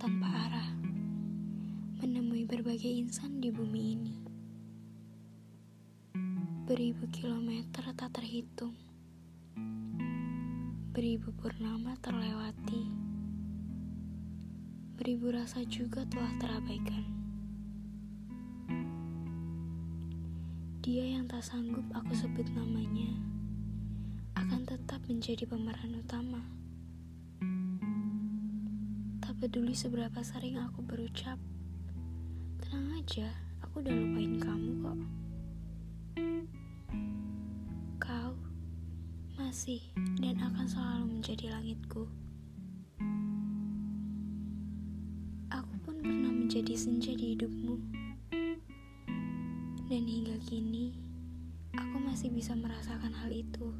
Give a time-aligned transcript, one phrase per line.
[0.00, 0.72] tanpa arah,
[2.00, 4.16] menemui berbagai insan di bumi ini.
[6.64, 8.72] Beribu kilometer tak terhitung,
[10.96, 12.88] beribu purnama terlewati,
[14.96, 17.04] beribu rasa juga telah terabaikan.
[20.80, 23.12] Dia yang tak sanggup aku sebut namanya
[24.40, 26.40] akan tetap menjadi pemeran utama
[29.40, 31.40] peduli seberapa sering aku berucap,
[32.60, 33.24] tenang aja,
[33.64, 35.00] aku udah lupain kamu kok.
[38.04, 38.36] Kau
[39.40, 39.80] masih
[40.20, 42.04] dan akan selalu menjadi langitku.
[45.48, 47.80] Aku pun pernah menjadi senja di hidupmu.
[49.88, 51.00] Dan hingga kini,
[51.80, 53.72] aku masih bisa merasakan hal itu.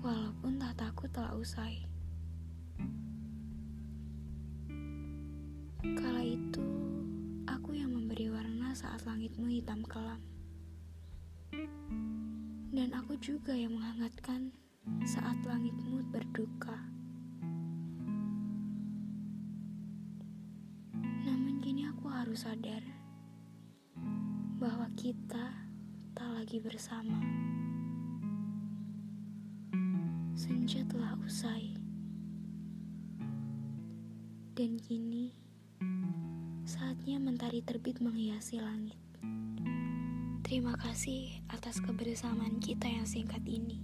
[0.00, 1.84] Walaupun tak takut telah usai.
[8.80, 10.24] Saat langitmu hitam kelam.
[12.72, 14.56] Dan aku juga yang menghangatkan
[15.04, 16.80] saat langitmu berduka.
[21.28, 22.80] Namun kini aku harus sadar
[24.56, 25.52] bahwa kita
[26.16, 27.20] tak lagi bersama.
[30.32, 31.76] Senja telah usai.
[34.56, 35.36] Dan kini
[36.70, 38.94] Saatnya mentari terbit menghiasi langit.
[40.46, 43.82] Terima kasih atas kebersamaan kita yang singkat ini.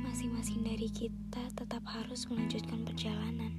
[0.00, 3.52] Masing-masing dari kita tetap harus melanjutkan perjalanan.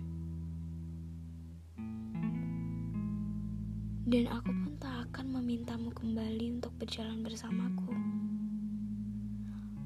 [4.09, 7.94] Dan aku pun tak akan memintamu kembali untuk berjalan bersamaku.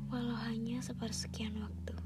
[0.08, 1.97] Walau hanya sepersekian waktu.